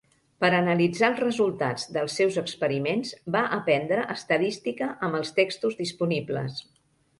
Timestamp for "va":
3.37-3.45